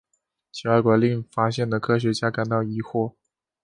[0.51, 3.13] 其外观令发现的科学家感到疑惑。